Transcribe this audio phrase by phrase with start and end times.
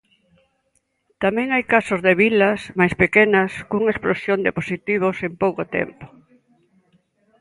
[1.23, 6.05] Tamén hai casos de vilas máis pequenas cunha explosión de positivos en pouco tempo.